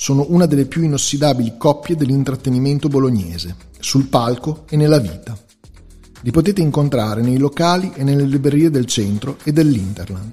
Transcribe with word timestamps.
sono 0.00 0.26
una 0.28 0.46
delle 0.46 0.66
più 0.66 0.84
inossidabili 0.84 1.56
coppie 1.58 1.96
dell'intrattenimento 1.96 2.86
bolognese, 2.86 3.56
sul 3.80 4.06
palco 4.06 4.64
e 4.68 4.76
nella 4.76 5.00
vita. 5.00 5.36
Li 6.20 6.30
potete 6.30 6.60
incontrare 6.60 7.20
nei 7.20 7.36
locali 7.36 7.90
e 7.96 8.04
nelle 8.04 8.22
librerie 8.22 8.70
del 8.70 8.84
centro 8.84 9.38
e 9.42 9.50
dell'Interland. 9.50 10.32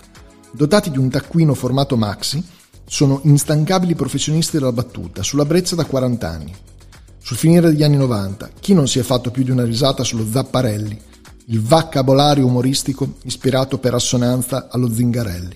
Dotati 0.52 0.91
di 0.91 1.00
un 1.00 1.10
taccuino 1.10 1.55
formato 1.55 1.98
maxi, 1.98 2.46
sono 2.86 3.22
instancabili 3.24 3.96
professionisti 3.96 4.60
della 4.60 4.72
battuta, 4.72 5.24
sulla 5.24 5.46
brezza 5.46 5.74
da 5.74 5.86
40 5.86 6.30
anni. 6.30 6.54
Sul 7.18 7.36
finire 7.36 7.72
degli 7.72 7.84
anni 7.84 7.98
90, 7.98 8.52
chi 8.60 8.76
non 8.76 8.88
si 8.88 9.00
è 9.00 9.02
fatto 9.02 9.32
più 9.32 9.44
di 9.44 9.50
una 9.50 9.66
risata 9.66 10.04
sullo 10.04 10.27
Zapparelli, 10.32 11.02
il 11.48 11.60
vocabolario 11.60 12.46
umoristico 12.46 13.16
ispirato 13.24 13.80
per 13.80 13.96
assonanza 13.96 14.68
allo 14.70 14.94
Zingarelli? 14.94 15.55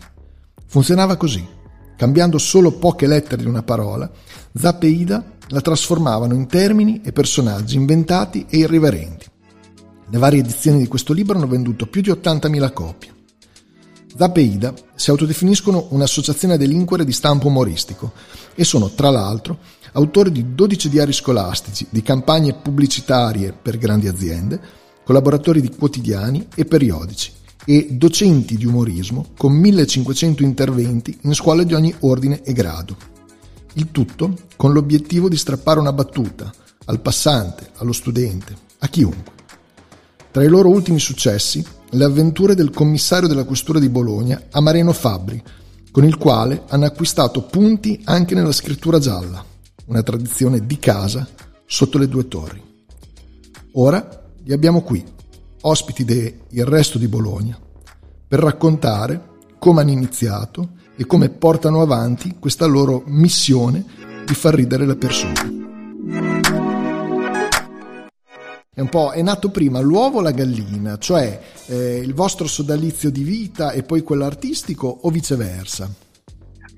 Funzionava 0.65 1.15
così. 1.15 1.57
Cambiando 1.99 2.37
solo 2.37 2.71
poche 2.71 3.07
lettere 3.07 3.41
di 3.41 3.49
una 3.49 3.61
parola, 3.61 4.09
Zapp 4.55 4.83
e 4.83 4.87
Ida 4.87 5.21
la 5.49 5.59
trasformavano 5.59 6.33
in 6.33 6.47
termini 6.47 7.01
e 7.03 7.11
personaggi 7.11 7.75
inventati 7.75 8.45
e 8.47 8.59
irriverenti. 8.59 9.25
Le 10.09 10.17
varie 10.17 10.39
edizioni 10.39 10.79
di 10.79 10.87
questo 10.87 11.11
libro 11.11 11.35
hanno 11.35 11.49
venduto 11.49 11.87
più 11.87 11.99
di 11.99 12.09
80.000 12.09 12.71
copie. 12.71 13.13
Zapp 14.15 14.37
e 14.37 14.41
Ida 14.41 14.73
si 14.95 15.09
autodefiniscono 15.09 15.87
un'associazione 15.89 16.53
a 16.53 16.57
delinquere 16.57 17.03
di 17.03 17.11
stampo 17.11 17.47
umoristico 17.47 18.13
e 18.55 18.63
sono, 18.63 18.91
tra 18.91 19.09
l'altro, 19.09 19.57
autori 19.91 20.31
di 20.31 20.55
12 20.55 20.87
diari 20.87 21.11
scolastici, 21.11 21.85
di 21.89 22.01
campagne 22.01 22.53
pubblicitarie 22.53 23.51
per 23.51 23.77
grandi 23.77 24.07
aziende, 24.07 24.57
collaboratori 25.03 25.59
di 25.59 25.75
quotidiani 25.75 26.47
e 26.55 26.63
periodici 26.63 27.33
e 27.69 27.89
docenti 27.91 28.57
di 28.57 28.65
umorismo 28.65 29.27
con 29.37 29.53
1500 29.53 30.41
interventi 30.41 31.15
in 31.21 31.35
scuole 31.35 31.67
di 31.67 31.75
ogni 31.75 31.93
ordine 31.99 32.41
e 32.41 32.51
grado. 32.51 32.97
Il 33.73 33.91
tutto 33.91 34.33
con 34.55 34.73
l'obiettivo 34.73 35.29
di 35.29 35.37
strappare 35.37 35.79
una 35.79 35.93
battuta 35.93 36.51
al 36.85 36.99
passante, 36.99 37.69
allo 37.75 37.91
studente, 37.91 38.55
a 38.79 38.87
chiunque. 38.87 39.33
Tra 40.31 40.43
i 40.43 40.47
loro 40.47 40.69
ultimi 40.69 40.97
successi, 40.97 41.63
le 41.91 42.03
avventure 42.03 42.55
del 42.55 42.71
commissario 42.71 43.27
della 43.27 43.43
questura 43.43 43.77
di 43.77 43.89
Bologna, 43.89 44.45
Amareno 44.49 44.91
Fabbri, 44.91 45.39
con 45.91 46.03
il 46.03 46.17
quale 46.17 46.63
hanno 46.69 46.85
acquistato 46.85 47.43
punti 47.43 48.01
anche 48.05 48.33
nella 48.33 48.51
scrittura 48.51 48.97
gialla, 48.97 49.45
una 49.85 50.01
tradizione 50.01 50.65
di 50.65 50.79
casa 50.79 51.27
sotto 51.67 51.99
le 51.99 52.07
due 52.07 52.27
torri. 52.27 52.63
Ora 53.73 54.23
li 54.43 54.53
abbiamo 54.53 54.81
qui, 54.81 55.05
ospiti 55.61 56.05
de 56.05 56.39
Il 56.51 56.65
resto 56.65 56.97
di 56.97 57.07
Bologna, 57.07 57.57
per 58.27 58.39
raccontare 58.39 59.27
come 59.57 59.81
hanno 59.81 59.91
iniziato 59.91 60.69
e 60.95 61.05
come 61.05 61.29
portano 61.29 61.81
avanti 61.81 62.35
questa 62.39 62.65
loro 62.65 63.03
missione 63.05 63.83
di 64.25 64.33
far 64.33 64.53
ridere 64.53 64.85
le 64.85 64.95
persone. 64.95 65.57
È 68.73 68.81
un 68.81 68.89
po' 68.89 69.11
è 69.11 69.21
nato 69.21 69.49
prima 69.49 69.81
l'uovo 69.81 70.19
o 70.19 70.21
la 70.21 70.31
gallina, 70.31 70.97
cioè 70.97 71.37
eh, 71.67 71.97
il 71.97 72.13
vostro 72.13 72.47
sodalizio 72.47 73.09
di 73.11 73.23
vita 73.23 73.71
e 73.71 73.83
poi 73.83 74.03
quello 74.03 74.23
artistico 74.23 74.87
o 75.01 75.09
viceversa? 75.09 75.89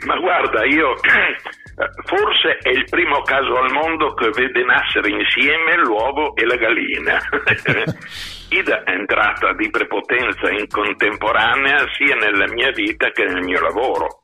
Ma 0.06 0.18
guarda, 0.18 0.66
io 0.66 0.96
forse 2.41 2.57
è 2.62 2.69
il 2.69 2.85
primo 2.90 3.22
caso 3.22 3.56
al 3.56 3.72
mondo 3.72 4.13
che 4.13 4.29
vede 4.29 4.63
nascere 4.63 5.09
insieme 5.09 5.78
l'uovo 5.78 6.35
e 6.35 6.46
la 6.46 6.56
gallina. 6.56 7.19
Ida 8.50 8.84
è 8.84 8.91
entrata 8.91 9.53
di 9.53 9.69
prepotenza 9.69 10.50
in 10.50 10.68
contemporanea 10.68 11.85
sia 11.97 12.16
nella 12.16 12.51
mia 12.51 12.72
vita 12.72 13.09
che 13.12 13.25
nel 13.25 13.44
mio 13.44 13.62
lavoro. 13.62 14.19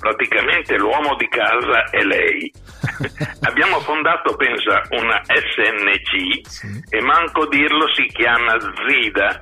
Praticamente 0.00 0.76
l'uomo 0.76 1.16
di 1.16 1.28
casa 1.28 1.90
è 1.90 2.02
lei. 2.02 2.52
Abbiamo 3.48 3.80
fondato, 3.80 4.36
pensa, 4.36 4.82
una 4.90 5.20
SNC 5.24 6.48
sì. 6.48 6.84
e 6.88 7.00
manco 7.00 7.46
dirlo 7.48 7.86
si 7.94 8.06
chiama 8.06 8.56
Zida, 8.86 9.40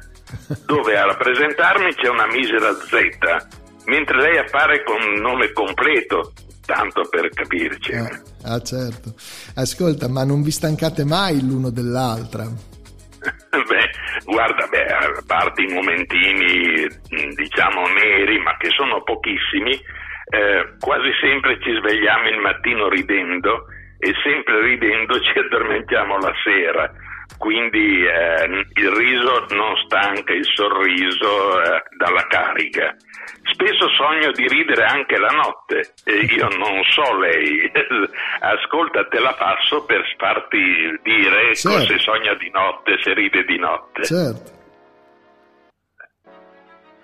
dove 0.66 0.96
a 0.96 1.06
rappresentarmi 1.06 1.94
c'è 1.94 2.08
una 2.08 2.26
misera 2.26 2.72
Z, 2.72 2.96
mentre 3.86 4.20
lei 4.20 4.38
appare 4.38 4.84
con 4.84 5.00
nome 5.20 5.52
completo, 5.52 6.32
tanto 6.64 7.08
per 7.08 7.28
capirci. 7.30 7.92
Eh, 7.92 8.10
ah, 8.44 8.60
certo. 8.62 9.14
Ascolta, 9.54 10.08
ma 10.08 10.24
non 10.24 10.42
vi 10.42 10.50
stancate 10.50 11.04
mai 11.04 11.44
l'uno 11.46 11.70
dell'altra? 11.70 12.44
beh, 13.22 13.90
guarda, 14.24 14.66
beh, 14.66 14.86
a 14.86 15.22
parte 15.26 15.62
i 15.62 15.72
momentini, 15.72 16.86
diciamo, 17.34 17.86
neri, 17.88 18.38
ma 18.40 18.56
che 18.56 18.70
sono 18.70 19.02
pochissimi, 19.02 19.72
eh, 19.72 20.74
quasi 20.80 21.10
sempre 21.20 21.58
ci 21.60 21.70
svegliamo 21.70 22.28
il 22.28 22.38
mattino 22.38 22.88
ridendo 22.88 23.66
e 23.98 24.12
sempre 24.22 24.62
ridendo 24.62 25.20
ci 25.22 25.38
addormentiamo 25.38 26.18
la 26.18 26.32
sera. 26.42 26.92
Quindi 27.42 28.06
eh, 28.06 28.44
il 28.74 28.90
riso 28.92 29.46
non 29.50 29.74
stanca 29.84 30.32
il 30.32 30.46
sorriso 30.54 31.60
eh, 31.60 31.82
dalla 31.96 32.24
carica. 32.28 32.94
Spesso 33.50 33.88
sogno 33.98 34.30
di 34.30 34.46
ridere 34.46 34.84
anche 34.84 35.18
la 35.18 35.26
notte 35.26 35.92
e 36.04 36.20
io 36.22 36.46
non 36.56 36.84
so 36.84 37.18
lei. 37.18 37.68
Ascolta, 38.38 39.08
te 39.08 39.18
la 39.18 39.34
passo 39.34 39.84
per 39.84 40.04
farti 40.16 40.96
dire 41.02 41.56
certo. 41.56 41.86
se 41.86 41.98
sogna 41.98 42.32
di 42.34 42.48
notte, 42.50 43.02
se 43.02 43.12
ride 43.12 43.42
di 43.42 43.58
notte. 43.58 44.04
Certo. 44.04 44.61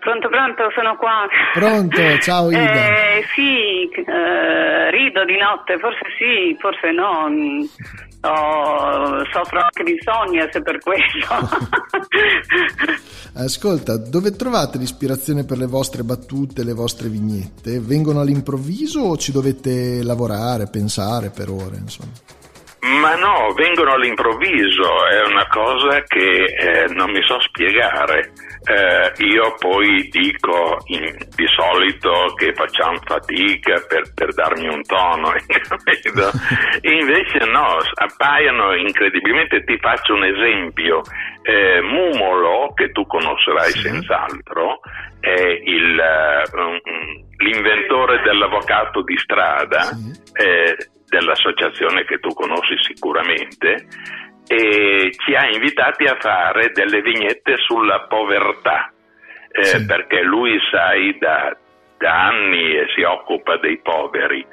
Pronto, 0.09 0.29
pronto, 0.31 0.71
sono 0.75 0.97
qua. 0.97 1.29
Pronto, 1.53 2.19
ciao 2.21 2.49
Ida. 2.51 2.61
Eh, 2.63 3.27
sì, 3.35 3.91
eh, 3.91 4.91
rido 4.91 5.23
di 5.27 5.37
notte, 5.37 5.79
forse 5.79 6.01
sì, 6.17 6.57
forse 6.59 6.93
no. 6.93 7.29
Oh, 8.23 9.23
soffro 9.31 9.61
anche 9.61 9.85
di 9.85 9.93
insonnia 9.93 10.49
se 10.51 10.63
per 10.63 10.79
questo. 10.79 11.29
Ascolta, 13.37 13.99
dove 13.99 14.35
trovate 14.35 14.79
l'ispirazione 14.79 15.45
per 15.45 15.59
le 15.59 15.67
vostre 15.67 16.03
battute, 16.03 16.65
le 16.65 16.73
vostre 16.73 17.09
vignette? 17.09 17.79
Vengono 17.79 18.21
all'improvviso 18.21 19.01
o 19.01 19.19
ci 19.19 19.31
dovete 19.31 20.03
lavorare, 20.03 20.71
pensare 20.71 21.29
per 21.29 21.51
ore, 21.51 21.77
insomma? 21.77 22.13
Ma 22.81 23.17
no, 23.17 23.53
vengono 23.55 23.93
all'improvviso, 23.93 25.07
è 25.07 25.27
una 25.27 25.47
cosa 25.49 26.01
che 26.03 26.45
eh, 26.45 26.87
non 26.95 27.11
mi 27.11 27.23
so 27.27 27.41
spiegare. 27.41 28.33
Eh, 28.65 29.25
io 29.25 29.55
poi 29.59 30.09
dico 30.09 30.79
in, 30.87 31.17
di 31.35 31.47
solito 31.57 32.35
che 32.37 32.53
facciamo 32.55 32.99
fatica 33.05 33.83
per, 33.89 34.13
per 34.15 34.33
darmi 34.33 34.69
un 34.69 34.83
tono, 34.83 35.33
e 35.35 35.43
invece 36.91 37.39
no, 37.51 37.77
appaiono 37.95 38.75
incredibilmente. 38.75 39.65
Ti 39.65 39.79
faccio 39.79 40.15
un 40.15 40.25
esempio. 40.25 41.03
Eh, 41.43 41.81
Mumolo, 41.81 42.73
che 42.75 42.93
tu 42.93 43.07
conoscerai 43.07 43.71
sì. 43.71 43.79
senz'altro, 43.79 44.81
è 45.19 45.41
il, 45.65 45.99
uh, 46.53 47.43
l'inventore 47.43 48.21
dell'avvocato 48.23 49.03
di 49.03 49.17
strada. 49.17 49.83
Sì 49.83 50.27
eh, 50.39 50.77
dell'associazione 51.09 52.05
che 52.05 52.19
tu 52.19 52.29
conosci 52.35 52.77
sicuramente, 52.79 53.87
e 54.47 55.11
ci 55.13 55.35
ha 55.35 55.47
invitati 55.49 56.05
a 56.05 56.17
fare 56.19 56.71
delle 56.73 57.03
vignette 57.03 57.57
sulla 57.59 58.07
povertà, 58.09 58.93
eh, 59.51 59.65
sì. 59.65 59.87
perché 59.87 60.23
lui, 60.23 60.59
sai, 60.71 61.17
da, 61.19 61.55
da, 61.99 62.27
anni 62.29 62.75
si 62.95 63.03
occupa 63.03 63.57
dei 63.59 63.79
poveri 63.79 64.45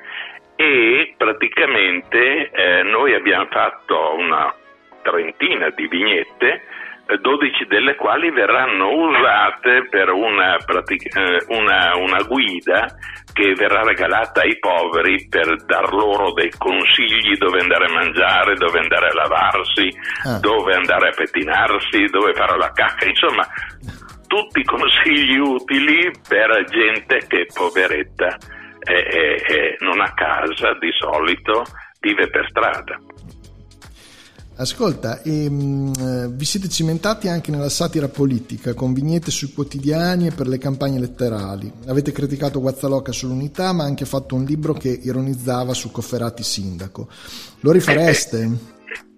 e 0.58 1.14
praticamente 1.18 2.50
eh, 2.50 2.84
noi 2.84 3.14
abbiamo 3.14 3.48
fatto 3.50 4.16
una 4.18 4.54
trentina 5.02 5.70
di 5.70 5.88
vignette 5.88 6.64
12 7.06 7.66
delle 7.68 7.96
quali 7.96 8.32
verranno 8.32 8.90
usate 8.90 9.88
per 9.90 10.10
una, 10.10 10.58
eh, 10.58 11.46
una, 11.50 11.96
una, 11.98 12.24
guida 12.28 12.88
che 13.32 13.54
verrà 13.54 13.84
regalata 13.84 14.42
ai 14.42 14.58
poveri 14.58 15.28
per 15.30 15.64
dar 15.66 15.94
loro 15.94 16.34
dei 16.34 16.52
consigli 16.58 17.38
dove 17.38 17.60
andare 17.60 17.86
a 17.86 17.94
mangiare, 17.94 18.56
dove 18.56 18.80
andare 18.80 19.08
a 19.08 19.14
lavarsi, 19.14 19.90
ah. 20.26 20.40
dove 20.40 20.74
andare 20.74 21.10
a 21.10 21.14
pettinarsi, 21.16 22.06
dove 22.06 22.34
fare 22.34 22.58
la 22.58 22.72
cacca, 22.72 23.06
insomma 23.06 23.46
tutti 24.28 24.64
consigli 24.64 25.38
utili 25.38 26.12
per 26.28 26.66
gente 26.70 27.20
che 27.28 27.46
poveretta. 27.54 28.36
e, 28.86 28.94
e, 28.94 29.44
e 29.48 29.78
non 29.80 30.00
ha 30.00 30.14
casa, 30.14 30.74
di 30.80 30.92
solito 30.92 31.64
vive 32.00 32.28
per 32.30 32.48
strada. 32.50 33.00
Ascolta, 34.58 35.22
e, 35.22 35.50
mh, 35.50 36.38
vi 36.38 36.46
siete 36.46 36.70
cimentati 36.70 37.28
anche 37.28 37.52
nella 37.52 37.70
satira 37.70 38.08
politica, 38.08 38.74
con 38.74 38.94
vignette 38.94 39.30
sui 39.30 39.52
quotidiani 39.54 40.28
e 40.28 40.32
per 40.32 40.48
le 40.48 40.58
campagne 40.58 40.96
elettorali. 40.96 41.70
Avete 41.88 42.14
criticato 42.14 42.62
Guazzaloca 42.62 43.12
sull'unità, 43.12 43.74
ma 43.74 43.84
anche 43.84 44.06
fatto 44.06 44.36
un 44.36 44.46
libro 44.46 44.74
che 44.74 44.90
ironizzava 44.90 45.74
su 45.74 45.92
Cofferati 45.92 46.42
sindaco. 46.42 47.10
Lo 47.62 47.72
rifareste? 47.72 48.74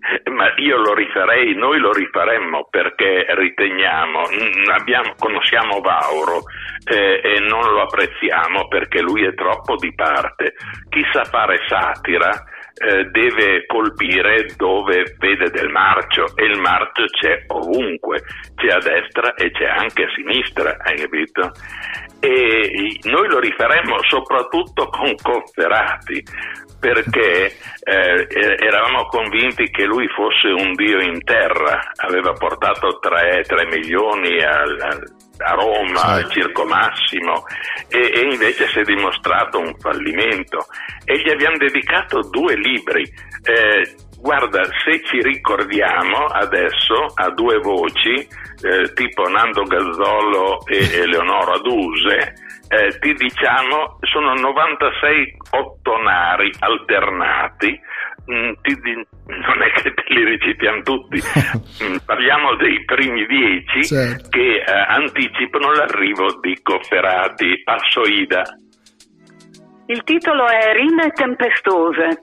ma 0.34 0.54
io 0.58 0.78
lo 0.78 0.94
rifarei, 0.94 1.56
noi 1.56 1.80
lo 1.80 1.92
rifaremmo 1.92 2.68
perché 2.70 3.26
riteniamo, 3.30 4.22
abbiamo, 4.74 5.14
conosciamo 5.18 5.82
Vauro 5.82 6.44
eh, 6.86 7.22
e 7.24 7.40
non 7.40 7.62
lo 7.74 7.82
apprezziamo 7.82 8.68
perché 8.68 9.02
lui 9.02 9.26
è 9.26 9.34
troppo 9.34 9.76
di 9.76 9.94
parte. 9.94 10.54
Chi 10.90 11.02
sa 11.12 11.24
fare 11.26 11.60
satira 11.68 12.44
eh, 12.78 13.06
deve 13.06 13.66
colpire 13.66 14.46
dove 14.56 15.16
vede 15.18 15.50
del 15.50 15.70
marcio. 15.70 16.26
E 16.36 16.46
il 16.46 16.60
marcio 16.60 17.06
c'è 17.06 17.44
ovunque, 17.48 18.24
c'è 18.56 18.68
a 18.68 18.80
destra 18.80 19.34
e 19.34 19.52
c'è 19.52 19.66
anche 19.66 20.04
a 20.04 20.10
sinistra, 20.16 20.78
hai 20.80 20.98
capito? 20.98 21.52
E 22.20 23.00
noi 23.04 23.28
lo 23.28 23.40
rifaremmo 23.40 23.98
soprattutto 24.08 24.88
con 24.90 25.14
Cofferati 25.22 26.24
perché 26.80 27.54
eh, 27.84 28.28
eravamo 28.30 29.06
convinti 29.06 29.70
che 29.70 29.84
lui 29.86 30.08
fosse 30.10 30.48
un 30.48 30.74
dio 30.74 31.00
in 31.00 31.24
terra, 31.24 31.80
aveva 31.96 32.34
portato 32.34 33.00
3, 33.00 33.44
3 33.48 33.66
milioni 33.66 34.40
al, 34.44 34.78
a 35.38 35.52
Roma, 35.54 36.00
sì. 36.00 36.06
al 36.06 36.32
Circo 36.32 36.66
Massimo, 36.66 37.46
e, 37.90 38.12
e, 38.14 38.32
invece 38.32 38.68
si 38.68 38.80
è 38.80 38.84
dimostrato 38.84 39.60
un 39.60 39.76
fallimento. 39.80 40.68
E 41.06 41.20
gli 41.22 41.30
abbiamo 41.30 41.58
dedicato 41.58 42.22
due 42.30 42.56
libri. 42.56 43.04
Eh, 43.44 43.96
guarda, 44.20 44.64
se 44.64 45.02
ci 45.04 45.22
ricordiamo 45.22 46.26
adesso 46.26 47.06
a 47.16 47.30
due 47.32 47.60
voci, 47.60 48.16
eh, 48.16 48.94
tipo 48.94 49.28
Nando 49.30 49.64
Gazzolo 49.64 50.66
e 50.66 51.02
Eleonora 51.02 51.58
Duse, 51.60 52.34
eh, 52.70 53.00
ti 53.00 53.14
diciamo 53.14 53.98
sono 54.02 54.34
96 54.34 55.38
ottonari 55.52 56.52
alternati 56.60 57.80
Mm, 58.30 58.52
non 59.28 59.62
è 59.64 59.72
che 59.72 59.94
te 59.94 60.04
li 60.08 60.24
recitiamo 60.26 60.82
tutti, 60.82 61.16
mm, 61.82 61.96
parliamo 62.06 62.56
dei 62.56 62.84
primi 62.84 63.26
dieci 63.26 63.86
certo. 63.86 64.28
che 64.30 64.58
eh, 64.58 64.64
anticipano 64.90 65.72
l'arrivo 65.72 66.38
di 66.42 66.60
Cofferati 66.62 67.62
a 67.64 67.78
Soida. 67.90 68.44
Il 69.86 70.04
titolo 70.04 70.46
è 70.46 70.74
Rime 70.74 71.12
tempestose. 71.12 72.20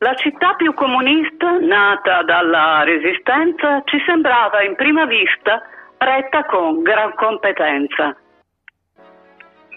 La 0.00 0.14
città 0.14 0.52
più 0.56 0.74
comunista, 0.74 1.56
nata 1.58 2.22
dalla 2.22 2.82
resistenza, 2.82 3.80
ci 3.86 3.96
sembrava 4.04 4.62
in 4.62 4.74
prima 4.74 5.06
vista 5.06 5.62
retta 5.96 6.44
con 6.44 6.82
gran 6.82 7.14
competenza. 7.14 8.14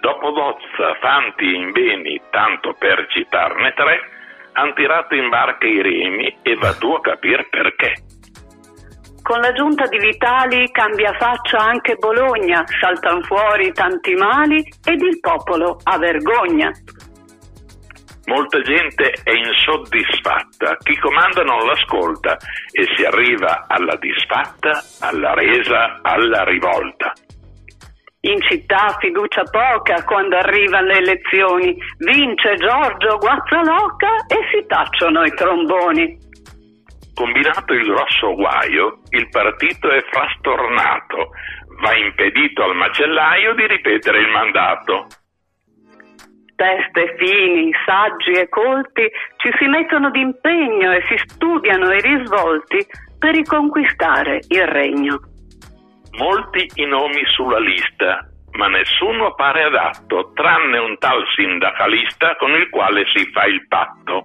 Dopo 0.01 0.31
Dozza, 0.31 0.95
Fanti 1.00 1.56
Imbeni, 1.56 2.19
tanto 2.31 2.75
per 2.77 3.07
citarne 3.07 3.74
tre, 3.74 4.00
hanno 4.54 4.74
tirato 4.74 5.16
in 5.16 5.30
barca 5.30 5.66
i 5.66 5.81
remi 5.81 6.38
e 6.42 6.56
va 6.56 6.74
tu 6.74 6.92
a 6.92 7.00
capire 7.00 7.48
perché. 7.50 7.94
Con 9.21 9.39
la 9.39 9.54
giunta 9.54 9.86
di 9.86 10.00
Vitali 10.00 10.69
cambia 10.71 11.13
faccia 11.13 11.60
anche 11.60 11.95
Bologna, 11.95 12.66
saltano 12.81 13.21
fuori 13.21 13.71
tanti 13.71 14.13
mali 14.16 14.57
ed 14.83 15.00
il 15.00 15.19
popolo 15.21 15.77
ha 15.83 15.98
vergogna. 15.98 16.71
Molta 18.30 18.62
gente 18.62 19.10
è 19.24 19.31
insoddisfatta, 19.31 20.78
chi 20.84 20.96
comanda 21.00 21.42
non 21.42 21.66
l'ascolta 21.66 22.38
e 22.72 22.86
si 22.96 23.04
arriva 23.04 23.66
alla 23.68 23.96
disfatta, 23.96 24.84
alla 25.02 25.34
resa, 25.34 25.98
alla 26.04 26.44
rivolta. 26.44 27.12
In 28.22 28.40
città 28.42 28.96
fiducia 29.00 29.42
poca 29.50 30.04
quando 30.04 30.38
arrivano 30.38 30.86
le 30.86 30.98
elezioni, 30.98 31.76
vince 31.98 32.54
Giorgio 32.58 33.18
Guazzaloca 33.18 34.14
e 34.28 34.38
si 34.54 34.64
tacciono 34.68 35.24
i 35.24 35.34
tromboni. 35.34 36.16
Combinato 37.16 37.74
il 37.74 37.84
grosso 37.84 38.36
guaio, 38.36 39.00
il 39.10 39.28
partito 39.30 39.90
è 39.90 40.04
frastornato, 40.12 41.30
va 41.81 41.98
impedito 41.98 42.62
al 42.62 42.76
macellaio 42.76 43.56
di 43.56 43.66
ripetere 43.66 44.20
il 44.20 44.30
mandato. 44.30 45.08
Teste 46.60 47.16
fini, 47.18 47.72
saggi 47.86 48.32
e 48.32 48.50
colti 48.50 49.10
ci 49.38 49.50
si 49.58 49.66
mettono 49.68 50.12
d'impegno 50.12 50.92
e 50.92 51.02
si 51.08 51.16
studiano 51.26 51.90
i 51.94 52.02
risvolti 52.02 52.86
per 53.18 53.34
riconquistare 53.34 54.42
il 54.50 54.68
regno 54.68 55.22
molti 56.20 56.70
i 56.76 56.86
nomi 56.86 57.24
sulla 57.34 57.60
lista, 57.60 58.28
ma 58.52 58.68
nessuno 58.68 59.34
pare 59.36 59.64
adatto, 59.64 60.32
tranne 60.34 60.78
un 60.78 60.98
tal 60.98 61.24
sindacalista 61.36 62.36
con 62.36 62.52
il 62.52 62.70
quale 62.70 63.06
si 63.16 63.30
fa 63.32 63.46
il 63.46 63.66
patto. 63.68 64.24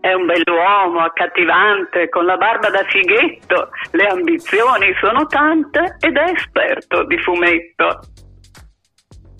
È 0.00 0.12
un 0.14 0.24
bell'uomo, 0.24 1.00
accattivante, 1.00 2.08
con 2.08 2.24
la 2.24 2.38
barba 2.38 2.70
da 2.70 2.82
fighetto, 2.84 3.68
le 3.92 4.06
ambizioni 4.06 4.94
sono 4.98 5.26
tante 5.26 5.96
ed 6.00 6.16
è 6.16 6.30
esperto 6.30 7.04
di 7.04 7.18
fumetto. 7.18 8.00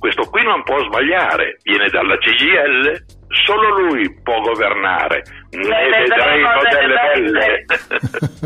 Questo 0.00 0.30
qui 0.30 0.42
non 0.42 0.62
può 0.62 0.82
sbagliare, 0.82 1.58
viene 1.62 1.86
dalla 1.90 2.16
CGL, 2.16 3.04
solo 3.44 3.80
lui 3.80 4.10
può 4.22 4.40
governare. 4.40 5.22
Ne, 5.50 5.60
vedremo, 5.60 6.48
delle 6.70 6.94
belle. 7.12 7.64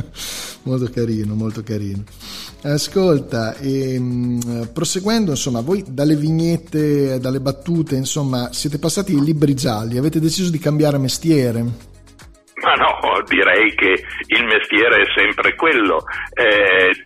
molto 0.66 0.90
carino, 0.92 1.34
molto 1.34 1.62
carino. 1.62 2.02
Ascolta, 2.64 3.54
ehm, 3.54 4.70
proseguendo, 4.74 5.30
insomma, 5.30 5.60
voi 5.60 5.84
dalle 5.86 6.16
vignette, 6.16 7.20
dalle 7.20 7.38
battute, 7.38 7.94
insomma, 7.94 8.52
siete 8.52 8.80
passati 8.80 9.12
ai 9.12 9.22
libri 9.22 9.54
gialli, 9.54 9.96
avete 9.96 10.18
deciso 10.18 10.50
di 10.50 10.58
cambiare 10.58 10.98
mestiere? 10.98 11.62
Ma 12.64 12.72
no, 12.72 13.22
direi 13.28 13.74
che 13.76 14.02
il 14.26 14.44
mestiere 14.44 15.02
è 15.02 15.06
sempre 15.14 15.54
quello. 15.54 16.02
Eh, 16.32 17.04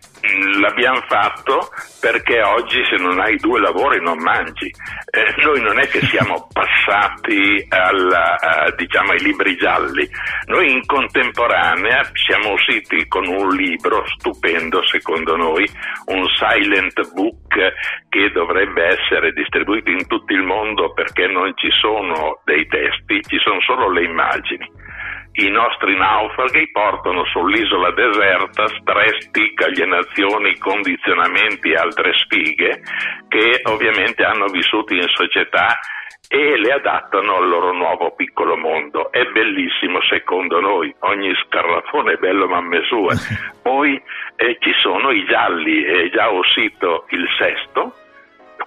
l'abbiamo 0.60 1.00
fatto 1.06 1.70
perché 2.00 2.42
oggi 2.42 2.84
se 2.84 2.96
non 2.96 3.20
hai 3.20 3.36
due 3.36 3.60
lavori 3.60 4.00
non 4.00 4.18
mangi. 4.18 4.70
Eh, 5.10 5.34
noi 5.42 5.60
non 5.60 5.78
è 5.78 5.86
che 5.88 6.00
siamo 6.06 6.48
passati 6.52 7.64
alla, 7.68 8.36
a, 8.38 8.70
diciamo, 8.76 9.12
ai 9.12 9.20
libri 9.20 9.56
gialli, 9.56 10.08
noi 10.46 10.72
in 10.72 10.84
contemporanea 10.86 12.02
siamo 12.14 12.52
usciti 12.52 13.06
con 13.08 13.26
un 13.26 13.48
libro 13.54 14.04
stupendo 14.18 14.84
secondo 14.86 15.36
noi, 15.36 15.68
un 16.06 16.26
silent 16.36 17.12
book 17.14 17.56
che 18.08 18.30
dovrebbe 18.30 18.86
essere 18.86 19.32
distribuito 19.32 19.90
in 19.90 20.06
tutto 20.06 20.32
il 20.32 20.42
mondo 20.42 20.92
perché 20.92 21.26
non 21.26 21.52
ci 21.56 21.70
sono 21.80 22.40
dei 22.44 22.66
testi, 22.66 23.20
ci 23.26 23.38
sono 23.38 23.60
solo 23.60 23.90
le 23.90 24.04
immagini 24.04 24.77
i 25.40 25.50
nostri 25.50 25.96
naufraghi 25.96 26.68
portano 26.72 27.24
sull'isola 27.26 27.92
deserta 27.92 28.66
stress, 28.66 29.30
alienazioni, 29.64 30.58
condizionamenti 30.58 31.70
e 31.70 31.76
altre 31.76 32.12
sfighe 32.14 32.82
che 33.28 33.60
ovviamente 33.64 34.24
hanno 34.24 34.46
vissuto 34.46 34.94
in 34.94 35.06
società 35.08 35.78
e 36.28 36.58
le 36.58 36.72
adattano 36.72 37.36
al 37.36 37.48
loro 37.48 37.72
nuovo 37.72 38.14
piccolo 38.16 38.56
mondo. 38.56 39.12
È 39.12 39.24
bellissimo 39.26 40.02
secondo 40.02 40.60
noi, 40.60 40.94
ogni 41.00 41.32
scarrafone 41.46 42.14
è 42.14 42.16
bello 42.16 42.48
mamma 42.48 42.82
sua. 42.84 43.14
Poi 43.62 44.00
eh, 44.36 44.56
ci 44.60 44.72
sono 44.82 45.10
i 45.10 45.24
gialli, 45.24 45.82
è 45.84 46.10
già 46.10 46.28
uscito 46.30 47.06
il 47.10 47.26
sesto, 47.38 47.94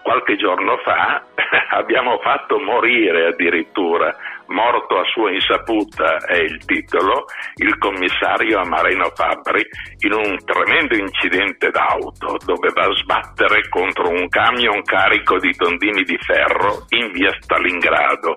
qualche 0.01 0.36
giorno 0.38 0.78
fa 0.78 1.24
abbiamo 1.72 2.20
fatto 2.20 2.60
morire 2.60 3.28
addirittura 3.28 4.16
morto 4.51 5.00
a 5.00 5.03
sua 5.12 5.31
insaputa 5.31 6.17
è 6.27 6.38
il 6.38 6.63
titolo, 6.65 7.25
il 7.55 7.77
commissario 7.77 8.60
Amareno 8.60 9.12
Fabbri 9.15 9.65
in 10.05 10.13
un 10.13 10.38
tremendo 10.46 10.96
incidente 10.96 11.70
d'auto 11.70 12.38
doveva 12.46 12.93
sbattere 12.93 13.67
contro 13.70 14.10
un 14.10 14.29
camion 14.29 14.81
carico 14.84 15.39
di 15.39 15.55
tondini 15.55 16.03
di 16.03 16.17
ferro 16.20 16.86
in 16.89 17.12
via 17.12 17.31
Stalingrado. 17.39 18.36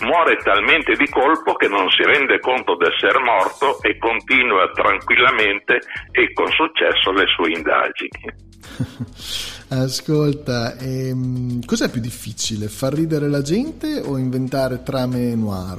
Muore 0.00 0.36
talmente 0.36 0.94
di 0.94 1.06
colpo 1.08 1.54
che 1.54 1.68
non 1.68 1.88
si 1.90 2.02
rende 2.02 2.40
conto 2.40 2.76
di 2.76 2.86
essere 2.88 3.22
morto 3.22 3.80
e 3.82 3.98
continua 3.98 4.68
tranquillamente 4.72 5.78
e 6.10 6.32
con 6.32 6.48
successo 6.48 7.12
le 7.12 7.26
sue 7.36 7.52
indagini. 7.52 9.58
Ascolta, 9.70 10.74
ehm, 10.82 11.64
cos'è 11.64 11.88
più 11.88 12.00
difficile, 12.00 12.66
far 12.66 12.92
ridere 12.92 13.28
la 13.28 13.40
gente 13.40 14.02
o 14.04 14.18
inventare 14.18 14.82
trame 14.82 15.32
noir? 15.36 15.78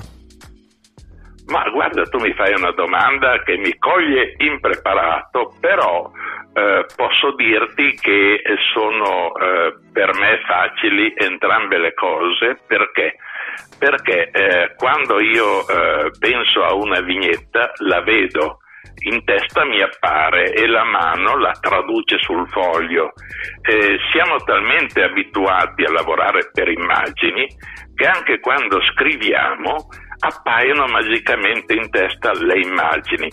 Ma 1.48 1.68
guarda, 1.70 2.04
tu 2.04 2.18
mi 2.20 2.34
fai 2.34 2.54
una 2.56 2.72
domanda 2.72 3.44
che 3.44 3.58
mi 3.58 3.78
coglie 3.78 4.36
impreparato, 4.38 5.56
però 5.60 6.10
eh, 6.54 6.86
posso 6.96 7.36
dirti 7.36 7.92
che 8.00 8.42
sono 8.72 9.36
eh, 9.36 9.76
per 9.92 10.18
me 10.18 10.40
facili 10.48 11.14
entrambe 11.14 11.78
le 11.78 11.94
cose. 11.94 12.62
Perché? 12.66 13.16
Perché 13.78 14.32
eh, 14.32 14.74
quando 14.78 15.20
io 15.20 15.68
eh, 15.68 16.12
penso 16.18 16.64
a 16.64 16.74
una 16.76 17.02
vignetta 17.02 17.74
la 17.80 18.00
vedo 18.00 18.60
in 19.04 19.24
testa 19.24 19.66
mi 19.66 19.82
appare 19.82 20.54
e 20.54 20.68
la 20.68 20.84
mano 20.84 21.38
la 21.38 21.52
traduce 21.60 22.18
sul 22.20 22.48
foglio. 22.50 23.14
Eh, 23.62 23.98
siamo 24.12 24.36
talmente 24.46 25.02
abituati 25.04 25.84
a 25.84 25.92
lavorare 25.92 26.50
per 26.52 26.68
immagini 26.68 27.48
che 27.96 28.06
anche 28.06 28.40
quando 28.40 28.80
scriviamo 28.94 29.76
appaiono 30.20 30.86
magicamente 30.86 31.74
in 31.74 31.90
testa 31.90 32.32
le 32.34 32.60
immagini 32.60 33.30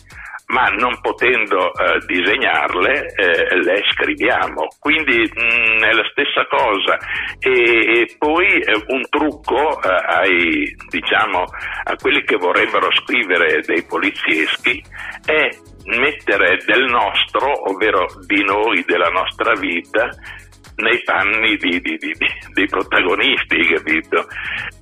ma 0.48 0.68
non 0.68 0.98
potendo 1.00 1.72
eh, 1.74 1.98
disegnarle 2.06 3.12
eh, 3.14 3.56
le 3.62 3.82
scriviamo, 3.92 4.66
quindi 4.78 5.18
mh, 5.18 5.40
mm, 5.40 5.82
è 5.82 5.92
la 5.92 6.08
stessa 6.10 6.46
cosa. 6.46 6.96
E, 7.38 8.00
e 8.00 8.14
poi 8.16 8.46
eh, 8.46 8.82
un 8.88 9.02
trucco 9.10 9.80
eh, 9.82 9.88
ai, 9.88 10.74
diciamo, 10.88 11.42
a 11.42 11.94
quelli 12.00 12.22
che 12.24 12.36
vorrebbero 12.36 12.88
scrivere 13.04 13.60
dei 13.60 13.84
polizieschi 13.84 14.82
è 15.26 15.48
mettere 15.96 16.58
del 16.64 16.84
nostro, 16.84 17.70
ovvero 17.70 18.06
di 18.26 18.42
noi, 18.44 18.84
della 18.86 19.08
nostra 19.08 19.52
vita, 19.52 20.08
nei 20.78 21.02
panni 21.04 21.56
di, 21.56 21.80
di, 21.80 21.97
di, 21.97 22.12
dei 22.52 22.66
protagonisti, 22.66 23.58
capito? 23.75 24.26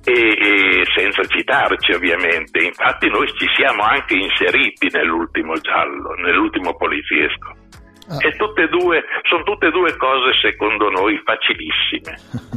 E, 0.03 0.13
e, 0.13 0.83
senza 0.95 1.23
citarci 1.23 1.91
ovviamente. 1.91 2.63
Infatti 2.63 3.09
noi 3.09 3.27
ci 3.37 3.45
siamo 3.55 3.83
anche 3.83 4.15
inseriti 4.15 4.89
nell'ultimo 4.91 5.53
giallo, 5.59 6.13
nell'ultimo 6.15 6.75
poliziesco. 6.75 7.55
Ah. 8.09 8.25
E 8.25 8.31
tutte 8.37 8.63
e 8.63 8.69
due, 8.69 9.03
sono 9.23 9.43
tutte 9.43 9.67
e 9.67 9.71
due 9.71 9.95
cose 9.97 10.31
secondo 10.41 10.89
noi 10.89 11.21
facilissime. 11.25 12.56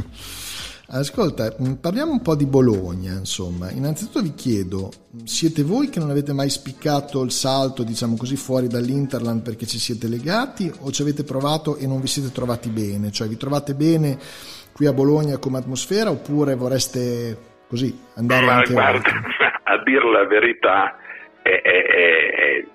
Ascolta, 0.93 1.55
mm, 1.61 1.75
parliamo 1.75 2.11
un 2.11 2.21
po' 2.21 2.35
di 2.35 2.45
Bologna, 2.45 3.13
insomma. 3.13 3.71
Innanzitutto 3.71 4.21
vi 4.21 4.33
chiedo, 4.33 4.91
siete 5.23 5.63
voi 5.63 5.89
che 5.89 5.99
non 5.99 6.09
avete 6.09 6.33
mai 6.33 6.49
spiccato 6.49 7.23
il 7.23 7.31
salto, 7.31 7.83
diciamo 7.83 8.17
così, 8.17 8.35
fuori 8.35 8.67
dall'Interland 8.67 9.41
perché 9.41 9.65
ci 9.65 9.79
siete 9.79 10.09
legati 10.09 10.69
o 10.81 10.91
ci 10.91 11.01
avete 11.01 11.23
provato 11.23 11.77
e 11.77 11.87
non 11.87 12.01
vi 12.01 12.07
siete 12.07 12.31
trovati 12.33 12.69
bene? 12.69 13.09
Cioè 13.09 13.29
vi 13.29 13.37
trovate 13.37 13.73
bene 13.73 14.19
qui 14.73 14.85
a 14.85 14.91
Bologna 14.91 15.37
come 15.37 15.59
atmosfera 15.59 16.11
oppure 16.11 16.55
vorreste 16.55 17.37
così 17.69 17.97
andare 18.15 18.45
Ma 18.45 18.53
anche 18.55 18.73
guarda, 18.73 19.09
a 19.63 19.83
dire 19.85 20.11
la 20.11 20.25
verità, 20.27 20.97
è, 21.41 21.61
è, 21.61 21.85
è, 21.85 22.65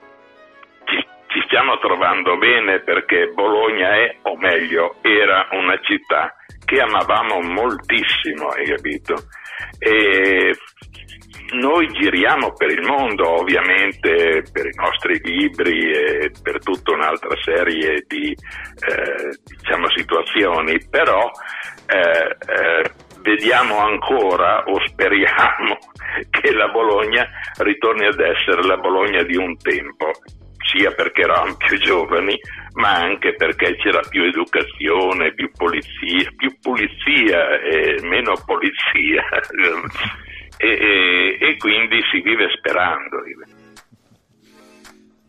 stiamo 1.56 1.78
trovando 1.78 2.36
bene 2.36 2.80
perché 2.80 3.32
Bologna 3.32 3.88
è, 3.96 4.18
o 4.24 4.36
meglio, 4.36 4.96
era 5.00 5.48
una 5.52 5.78
città 5.80 6.36
che 6.62 6.80
amavamo 6.80 7.40
moltissimo, 7.40 8.48
hai 8.48 8.66
capito? 8.66 9.14
E 9.78 10.52
noi 11.54 11.88
giriamo 11.92 12.52
per 12.52 12.72
il 12.72 12.84
mondo, 12.84 13.40
ovviamente 13.40 14.44
per 14.52 14.66
i 14.66 14.74
nostri 14.74 15.18
libri 15.24 15.92
e 15.92 16.30
per 16.42 16.58
tutta 16.62 16.92
un'altra 16.92 17.34
serie 17.42 18.04
di 18.06 18.32
eh, 18.32 19.38
diciamo, 19.56 19.88
situazioni, 19.96 20.78
però 20.90 21.30
eh, 21.86 22.36
eh, 22.52 22.92
vediamo 23.22 23.78
ancora 23.78 24.62
o 24.66 24.78
speriamo 24.88 25.78
che 26.28 26.52
la 26.52 26.68
Bologna 26.68 27.26
ritorni 27.60 28.04
ad 28.04 28.20
essere 28.20 28.62
la 28.66 28.76
Bologna 28.76 29.22
di 29.22 29.36
un 29.36 29.56
tempo 29.56 30.10
sia 30.70 30.92
perché 30.92 31.22
eravamo 31.22 31.56
più 31.56 31.78
giovani, 31.78 32.38
ma 32.74 32.96
anche 32.96 33.34
perché 33.34 33.76
c'era 33.76 34.00
più 34.08 34.22
educazione, 34.24 35.34
più 35.34 35.50
polizia, 35.56 36.30
più 36.36 36.54
pulizia 36.60 37.60
e 37.60 38.00
meno 38.02 38.34
polizia. 38.44 39.22
e, 40.58 40.68
e, 40.68 41.38
e, 41.40 41.56
quindi 41.56 42.00
si 42.10 42.20
vive 42.20 42.48
sperando. 42.56 43.18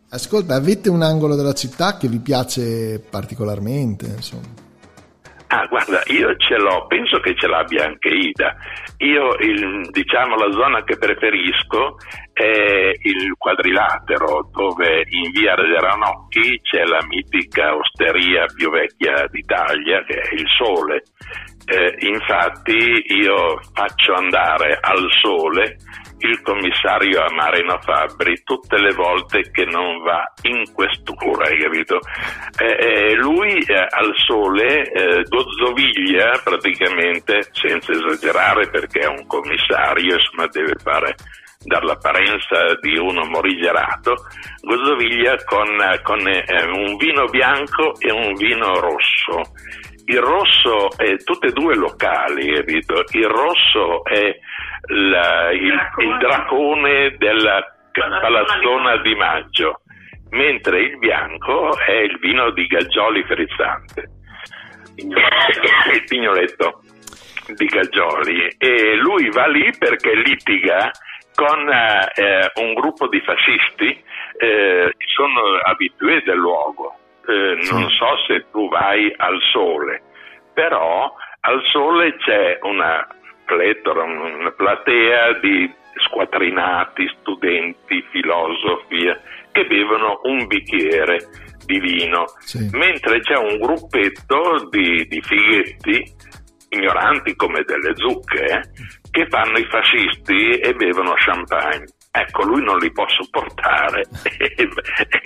Ascolta, 0.09 0.55
avete 0.55 0.89
un 0.89 1.01
angolo 1.01 1.35
della 1.35 1.53
città 1.53 1.97
che 1.97 2.07
vi 2.07 2.19
piace 2.19 3.03
particolarmente? 3.09 4.05
Insomma? 4.05 4.66
Ah, 5.49 5.65
guarda, 5.67 6.01
io 6.07 6.35
ce 6.35 6.57
l'ho, 6.57 6.87
penso 6.87 7.19
che 7.19 7.33
ce 7.35 7.47
l'abbia 7.47 7.85
anche 7.85 8.09
Ida. 8.09 8.53
Io, 8.97 9.33
il, 9.39 9.87
diciamo, 9.91 10.35
la 10.35 10.51
zona 10.51 10.83
che 10.83 10.97
preferisco 10.97 11.95
è 12.33 12.91
il 13.01 13.33
quadrilatero, 13.37 14.49
dove 14.51 15.05
in 15.09 15.31
via 15.31 15.55
Ranocchi 15.55 16.59
c'è 16.61 16.83
la 16.83 16.99
mitica 17.07 17.73
osteria 17.75 18.45
più 18.53 18.69
vecchia 18.69 19.25
d'Italia, 19.31 20.03
che 20.03 20.19
è 20.19 20.33
il 20.33 20.45
Sole. 20.49 21.03
Eh, 21.65 21.95
infatti 22.07 23.03
io 23.07 23.59
faccio 23.73 24.13
andare 24.13 24.77
al 24.81 25.07
Sole 25.21 25.77
il 26.19 26.41
commissario 26.41 27.21
a 27.21 27.31
Marino 27.33 27.79
Fabbri 27.81 28.41
tutte 28.43 28.77
le 28.79 28.93
volte 28.93 29.49
che 29.51 29.65
non 29.65 30.01
va 30.01 30.23
in 30.43 30.73
questura, 30.73 31.47
hai 31.47 31.59
capito? 31.59 31.99
Eh, 32.57 32.65
eh, 32.65 33.15
lui 33.15 33.57
eh, 33.59 33.87
al 33.89 34.13
sole 34.15 34.89
eh, 34.91 35.23
gozzoviglia 35.23 36.39
praticamente, 36.43 37.47
senza 37.51 37.91
esagerare 37.91 38.69
perché 38.69 39.01
è 39.01 39.07
un 39.07 39.25
commissario, 39.27 40.15
insomma 40.15 40.47
deve 40.47 40.73
fare 40.81 41.15
dall'apparenza 41.63 42.75
di 42.81 42.97
uno 42.97 43.25
morigerato, 43.25 44.15
gozzoviglia 44.61 45.35
con, 45.43 45.67
con 46.03 46.27
eh, 46.27 46.45
un 46.65 46.95
vino 46.97 47.25
bianco 47.25 47.93
e 47.99 48.11
un 48.11 48.33
vino 48.33 48.79
rosso. 48.79 49.53
Il 50.05 50.21
rosso 50.21 50.87
è 50.95 51.17
tutte 51.25 51.47
e 51.47 51.51
due 51.51 51.75
locali, 51.75 52.53
capito? 52.55 53.03
Il 53.11 53.27
rosso 53.27 54.05
è 54.05 54.39
la, 54.81 55.51
il, 55.51 55.73
il, 55.97 56.17
dracone 56.17 57.15
della 57.17 57.63
palazzona 57.91 58.97
di 58.97 59.15
maggio, 59.15 59.81
mentre 60.29 60.81
il 60.81 60.97
bianco 60.97 61.77
è 61.77 61.99
il 61.99 62.17
vino 62.19 62.51
di 62.51 62.65
Gaggioli 62.67 63.23
frizzante, 63.23 64.09
il 64.95 66.03
pignoletto 66.07 66.81
di 67.55 67.65
Gaggioli. 67.65 68.47
E 68.57 68.95
lui 68.95 69.29
va 69.29 69.47
lì 69.47 69.71
perché 69.77 70.15
litiga 70.15 70.91
con 71.33 71.69
eh, 71.69 72.51
un 72.55 72.73
gruppo 72.73 73.07
di 73.07 73.21
fascisti 73.21 74.03
eh, 74.39 74.93
sono 75.05 75.41
abitué 75.63 76.21
del 76.23 76.37
luogo. 76.37 76.95
Eh, 77.27 77.59
non 77.69 77.89
so 77.89 78.17
se 78.25 78.45
tu 78.51 78.69
vai 78.69 79.13
al 79.17 79.37
sole, 79.51 80.01
però 80.53 81.13
al 81.41 81.61
sole 81.65 82.15
c'è 82.17 82.57
una 82.61 83.05
pletora, 83.47 84.03
una 84.03 84.51
platea 84.51 85.39
di 85.39 85.73
squattrinati, 86.03 87.07
studenti, 87.19 88.05
filosofi 88.11 89.09
che 89.51 89.65
bevono 89.65 90.19
un 90.23 90.45
bicchiere 90.45 91.17
di 91.65 91.79
vino, 91.79 92.25
sì. 92.39 92.69
mentre 92.73 93.19
c'è 93.21 93.35
un 93.35 93.57
gruppetto 93.57 94.67
di, 94.69 95.05
di, 95.07 95.21
fighetti 95.21 96.15
ignoranti 96.69 97.35
come 97.35 97.63
delle 97.63 97.95
zucche 97.95 98.43
eh, 98.43 98.61
che 99.09 99.27
fanno 99.29 99.57
i 99.57 99.67
fascisti 99.69 100.59
e 100.59 100.73
bevono 100.73 101.13
champagne. 101.15 101.85
Ecco, 102.11 102.45
lui 102.45 102.63
non 102.63 102.77
li 102.77 102.91
può 102.91 103.05
sopportare 103.07 104.05
e 104.37 104.69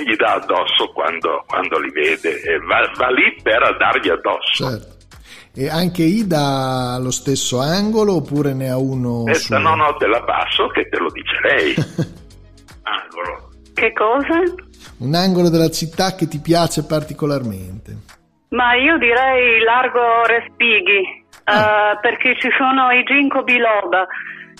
gli 0.03 0.15
dà 0.15 0.33
addosso 0.33 0.91
quando, 0.93 1.43
quando 1.47 1.79
li 1.79 1.91
vede, 1.91 2.59
va, 2.65 2.89
va, 2.95 3.09
lì 3.09 3.35
per 3.41 3.77
dargli 3.77 4.09
addosso. 4.09 4.69
Certo. 4.69 5.00
E 5.53 5.67
anche 5.67 6.03
Ida 6.03 6.93
ha 6.93 6.97
lo 6.99 7.11
stesso 7.11 7.59
angolo 7.59 8.15
oppure 8.15 8.53
ne 8.53 8.69
ha 8.69 8.77
uno? 8.77 9.23
Questa 9.23 9.57
suo? 9.57 9.69
no, 9.69 9.75
no, 9.75 9.95
te 9.97 10.07
la 10.07 10.23
passo 10.23 10.67
che 10.67 10.87
te 10.87 10.97
lo 10.97 11.11
dice 11.11 11.39
lei. 11.41 11.75
angolo. 12.83 13.49
Che 13.73 13.93
cosa? 13.93 14.39
Un 14.99 15.13
angolo 15.13 15.49
della 15.49 15.69
città 15.69 16.15
che 16.15 16.27
ti 16.27 16.39
piace 16.39 16.85
particolarmente. 16.85 17.97
Ma 18.49 18.75
io 18.75 18.97
direi 18.97 19.61
largo 19.63 20.25
Respighi, 20.25 21.25
ah. 21.45 21.95
uh, 21.95 21.99
perché 21.99 22.35
ci 22.39 22.49
sono 22.57 22.91
i 22.91 23.03
ginkgo 23.03 23.43
biloba 23.43 24.07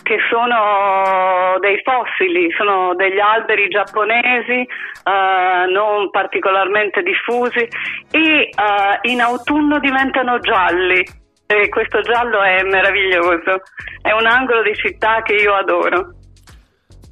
che 0.04 0.18
sono 0.30 1.58
dei 1.60 1.80
fossili, 1.84 2.52
sono 2.52 2.94
degli 2.96 3.20
alberi 3.20 3.68
giapponesi 3.68 4.66
uh, 5.06 5.72
non 5.72 6.10
particolarmente 6.10 7.02
diffusi 7.02 7.68
e 8.12 8.50
uh, 8.56 9.10
in 9.10 9.22
autunno 9.22 9.80
diventano 9.80 10.40
gialli 10.40 11.04
e 11.46 11.70
questo 11.70 12.00
giallo 12.02 12.42
è 12.42 12.64
meraviglioso, 12.64 13.62
è 14.02 14.12
un 14.12 14.26
angolo 14.26 14.62
di 14.62 14.74
città 14.76 15.22
che 15.22 15.34
io 15.34 15.54
adoro. 15.54 16.21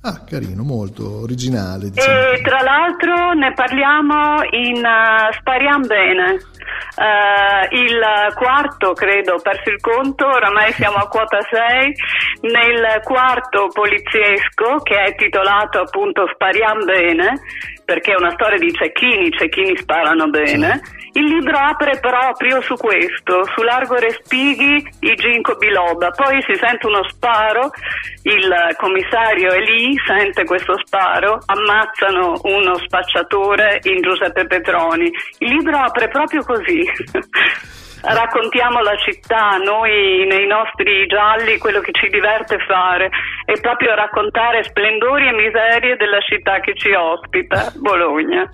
Ah, 0.02 0.24
carino, 0.24 0.64
molto 0.64 1.20
originale. 1.24 1.90
Diciamo. 1.90 2.32
E 2.32 2.42
tra 2.42 2.62
l'altro 2.62 3.34
ne 3.34 3.52
parliamo 3.52 4.44
in 4.52 4.78
uh, 4.78 5.34
Spariamo 5.40 5.86
Bene. 5.86 6.40
Uh, 6.96 7.76
il 7.76 8.00
quarto, 8.36 8.94
credo, 8.94 9.34
ho 9.34 9.40
perso 9.40 9.70
il 9.70 9.80
conto, 9.82 10.26
oramai 10.26 10.72
siamo 10.74 10.98
a 10.98 11.08
quota 11.08 11.40
6, 11.42 11.94
nel 12.52 13.02
quarto 13.04 13.68
poliziesco 13.72 14.80
che 14.84 15.04
è 15.04 15.16
titolato 15.16 15.80
appunto 15.80 16.30
Spariamo 16.34 16.86
Bene, 16.86 17.42
perché 17.90 18.12
è 18.12 18.20
una 18.20 18.30
storia 18.30 18.60
di 18.60 18.72
cecchini, 18.72 19.26
i 19.26 19.32
cecchini 19.32 19.76
sparano 19.76 20.30
bene. 20.30 20.80
Sì. 20.84 20.98
Il 21.14 21.26
libro 21.26 21.58
apre 21.58 21.98
proprio 22.00 22.62
su 22.62 22.76
questo, 22.76 23.44
su 23.56 23.64
Largo 23.64 23.96
Respighi, 23.96 24.88
i 25.00 25.16
ginkgo 25.16 25.56
biloba, 25.56 26.12
poi 26.12 26.40
si 26.44 26.54
sente 26.54 26.86
uno 26.86 27.02
sparo, 27.10 27.72
il 28.22 28.76
commissario 28.78 29.50
è 29.50 29.60
lì, 29.60 29.96
sente 30.06 30.46
questo 30.46 30.78
sparo, 30.86 31.40
ammazzano 31.48 32.40
uno 32.44 32.78
spacciatore 32.78 33.80
in 33.86 34.02
Giuseppe 34.02 34.46
Petroni. 34.46 35.12
Il 35.40 35.50
libro 35.50 35.80
apre 35.80 36.10
proprio 36.10 36.44
così. 36.44 36.86
raccontiamo 38.02 38.82
la 38.82 38.96
città, 38.98 39.58
noi 39.58 40.26
nei 40.28 40.48
nostri 40.48 41.06
gialli 41.08 41.58
quello 41.58 41.82
che 41.82 41.92
ci 41.92 42.08
diverte 42.10 42.58
fare 42.68 43.10
è 43.46 43.60
proprio 43.60 43.96
raccontare 43.96 44.64
splendori 44.64 45.28
e 45.28 45.34
miserie 45.34 45.96
della 45.96 46.20
città 46.22 46.60
che 46.60 46.74
ci 46.76 46.92
ospita, 46.94 47.72
Bologna. 47.76 48.50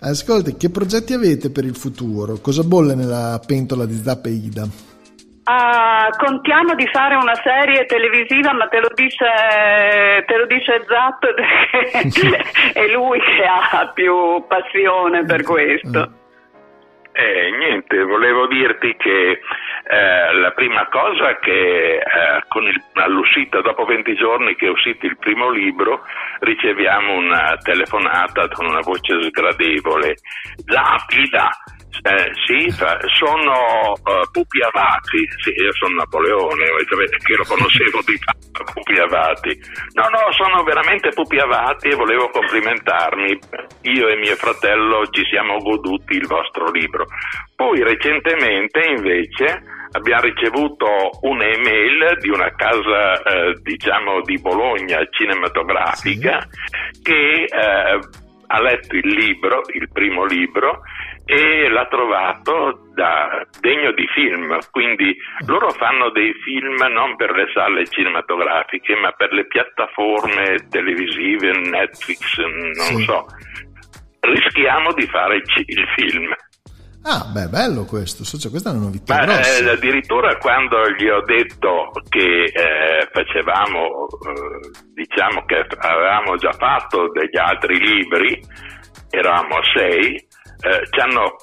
Ascolti, 0.00 0.56
che 0.56 0.70
progetti 0.70 1.12
avete 1.12 1.50
per 1.50 1.64
il 1.64 1.74
futuro? 1.74 2.38
Cosa 2.40 2.62
bolle 2.62 2.94
nella 2.94 3.40
pentola 3.44 3.84
di 3.84 3.96
Zappa 3.96 4.28
Ida? 4.28 4.62
Uh, 5.48 6.14
contiamo 6.18 6.74
di 6.74 6.86
fare 6.92 7.16
una 7.16 7.34
serie 7.42 7.86
televisiva, 7.86 8.52
ma 8.52 8.66
te 8.68 8.80
lo 8.80 8.90
dice, 8.94 10.22
te 10.26 10.36
lo 10.36 10.46
dice 10.46 10.84
Zapp 10.86 11.24
perché 11.34 12.36
è 12.78 12.86
lui 12.92 13.18
che 13.18 13.44
ha 13.44 13.90
più 13.94 14.44
passione 14.46 15.24
per 15.24 15.42
questo. 15.42 16.17
Eh, 17.20 17.50
niente, 17.50 18.00
volevo 18.04 18.46
dirti 18.46 18.94
che 18.96 19.40
eh, 19.40 20.32
la 20.34 20.52
prima 20.52 20.86
cosa 20.86 21.36
che 21.40 21.96
eh, 21.96 22.00
il, 22.60 22.82
all'uscita, 22.92 23.60
dopo 23.60 23.84
20 23.84 24.14
giorni 24.14 24.54
che 24.54 24.66
è 24.66 24.70
uscito 24.70 25.04
il 25.04 25.18
primo 25.18 25.50
libro, 25.50 26.02
riceviamo 26.38 27.16
una 27.16 27.56
telefonata 27.60 28.46
con 28.46 28.66
una 28.66 28.82
voce 28.82 29.20
sgradevole. 29.20 30.14
Zapida, 30.64 31.50
eh, 32.02 32.30
sì, 32.46 32.70
sono 32.70 33.92
uh, 33.92 34.30
Pupi 34.30 34.62
Avati, 34.62 35.26
sì, 35.42 35.50
io 35.50 35.72
sono 35.74 35.96
Napoleone, 35.96 36.64
sapete 36.88 37.16
che 37.18 37.34
lo 37.34 37.44
conoscevo 37.44 38.00
di 38.06 38.14
Pupi 38.72 38.98
Avati. 38.98 39.58
No, 39.94 40.06
no, 40.08 40.30
sono 40.32 40.62
veramente 40.62 41.10
Pupi 41.10 41.38
Avati 41.38 41.88
e 41.88 41.96
volevo 41.96 42.30
complimentarmi. 42.30 43.38
Io 43.82 44.08
e 44.08 44.16
mio 44.16 44.36
fratello 44.36 45.06
ci 45.10 45.24
siamo 45.24 45.58
goduti 45.58 46.14
il 46.14 46.26
vostro 46.26 46.70
libro. 46.70 47.06
Poi 47.56 47.82
recentemente 47.82 48.80
invece 48.86 49.62
abbiamo 49.92 50.22
ricevuto 50.22 50.86
un'email 51.22 52.18
di 52.20 52.28
una 52.28 52.52
casa 52.54 53.22
eh, 53.22 53.54
diciamo 53.62 54.20
di 54.22 54.38
Bologna 54.38 54.98
cinematografica 55.10 56.46
sì. 56.90 57.02
che 57.02 57.44
eh, 57.44 57.98
ha 58.50 58.60
letto 58.60 58.96
il 58.96 59.08
libro, 59.08 59.62
il 59.72 59.88
primo 59.92 60.24
libro 60.24 60.82
e 61.30 61.68
l'ha 61.68 61.86
trovato 61.88 62.88
da, 62.94 63.46
degno 63.60 63.92
di 63.92 64.08
film, 64.14 64.56
quindi 64.70 65.14
loro 65.44 65.68
fanno 65.72 66.08
dei 66.08 66.32
film 66.42 66.80
non 66.90 67.16
per 67.16 67.32
le 67.32 67.44
sale 67.52 67.86
cinematografiche 67.86 68.96
ma 68.96 69.12
per 69.12 69.34
le 69.34 69.46
piattaforme 69.46 70.56
televisive, 70.70 71.52
Netflix, 71.52 72.38
non 72.38 72.96
sì. 72.96 73.02
so. 73.02 73.26
Rischiamo 74.20 74.94
di 74.94 75.06
fare 75.06 75.36
il 75.36 75.88
film. 75.96 76.34
Ah, 77.02 77.24
beh, 77.30 77.48
bello 77.48 77.84
questo, 77.84 78.24
cioè, 78.24 78.50
questa 78.50 78.70
è 78.70 78.72
una 78.72 78.84
novità. 78.84 79.24
Ma, 79.26 79.40
eh, 79.40 79.68
addirittura 79.68 80.34
quando 80.38 80.80
gli 80.96 81.08
ho 81.08 81.22
detto 81.24 81.90
che 82.08 82.44
eh, 82.44 83.08
facevamo, 83.12 84.06
eh, 84.08 84.70
diciamo 84.94 85.44
che 85.44 85.66
avevamo 85.76 86.36
già 86.36 86.52
fatto 86.52 87.10
degli 87.12 87.38
altri 87.38 87.78
libri, 87.78 88.40
eravamo 89.10 89.58
sei, 89.74 90.27
eh, 90.60 90.86
ci 90.90 91.00
hanno 91.00 91.36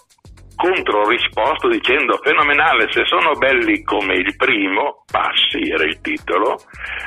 controrisposto 0.56 1.68
dicendo 1.70 2.18
fenomenale, 2.24 2.88
se 2.92 3.04
sono 3.06 3.34
belli 3.34 3.84
come 3.84 4.16
il 4.16 4.36
primo, 4.36 5.04
passi 5.06 5.70
era 5.70 5.84
il 5.84 6.00
titolo, 6.02 6.56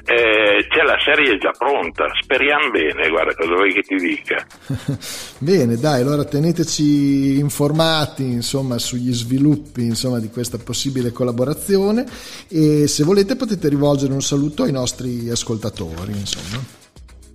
eh, 0.05 0.67
c'è 0.69 0.83
la 0.83 0.99
serie 1.05 1.39
già 1.39 1.51
pronta, 1.51 2.07
speriamo 2.21 2.71
bene, 2.71 3.09
guarda 3.09 3.35
cosa 3.35 3.55
vuoi 3.55 3.73
che 3.73 3.83
ti 3.83 3.97
dica. 3.97 4.47
bene, 5.39 5.77
dai, 5.77 6.03
allora 6.03 6.25
teneteci 6.25 7.39
informati 7.39 8.23
insomma, 8.23 8.79
sugli 8.79 9.13
sviluppi 9.13 9.85
insomma, 9.85 10.19
di 10.19 10.29
questa 10.29 10.59
possibile 10.59 11.11
collaborazione 11.11 12.05
e 12.49 12.87
se 12.87 13.03
volete 13.03 13.35
potete 13.37 13.69
rivolgere 13.69 14.13
un 14.13 14.23
saluto 14.23 14.63
ai 14.63 14.73
nostri 14.73 15.29
ascoltatori. 15.31 16.13
Insomma. 16.13 16.78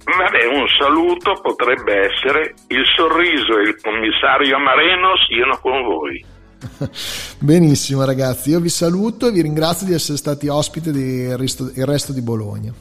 Vabbè, 0.05 0.45
un 0.45 0.67
saluto 0.67 1.39
potrebbe 1.41 2.11
essere 2.11 2.53
il 2.67 2.83
sorriso 2.95 3.57
e 3.59 3.69
il 3.69 3.77
commissario 3.81 4.59
Mareno 4.59 5.15
siano 5.27 5.57
con 5.61 5.83
voi. 5.83 6.25
Benissimo 7.39 8.05
ragazzi, 8.05 8.51
io 8.51 8.59
vi 8.59 8.69
saluto 8.69 9.27
e 9.27 9.31
vi 9.31 9.41
ringrazio 9.41 9.87
di 9.87 9.93
essere 9.93 10.17
stati 10.17 10.47
ospiti 10.47 10.91
del 10.91 11.37
resto 11.37 12.13
di 12.13 12.21
Bologna. 12.21 12.71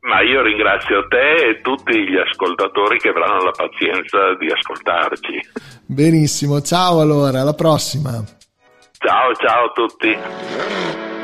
Ma 0.00 0.22
io 0.22 0.40
ringrazio 0.42 1.06
te 1.08 1.34
e 1.48 1.60
tutti 1.62 1.92
gli 1.92 2.16
ascoltatori 2.16 2.98
che 2.98 3.08
avranno 3.08 3.42
la 3.42 3.50
pazienza 3.50 4.34
di 4.38 4.46
ascoltarci. 4.46 5.40
Benissimo, 5.84 6.60
ciao 6.62 7.00
allora, 7.00 7.40
alla 7.40 7.54
prossima. 7.54 8.22
Ciao, 8.98 9.34
ciao 9.34 9.64
a 9.64 9.72
tutti. 9.72 11.15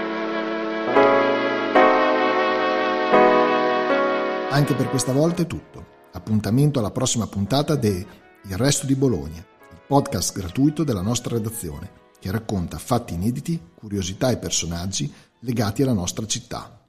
Anche 4.53 4.75
per 4.75 4.91
questa 4.91 5.15
volta 5.15 5.41
è 5.41 5.47
tutto. 5.47 5.87
Appuntamento 6.13 6.79
alla 6.79 6.91
prossima 6.91 7.27
puntata 7.27 7.75
de 7.75 8.07
Il 8.43 8.57
Resto 8.59 8.85
di 8.85 8.95
Bologna, 8.95 9.39
il 9.39 9.81
podcast 9.89 10.39
gratuito 10.39 10.85
della 10.85 11.01
nostra 11.01 11.37
redazione, 11.37 11.91
che 12.19 12.31
racconta 12.31 12.77
fatti 12.77 13.15
inediti, 13.15 13.59
curiosità 13.75 14.31
e 14.31 14.37
personaggi 14.37 15.11
legati 15.39 15.81
alla 15.81 15.95
nostra 15.95 16.27
città. 16.27 16.82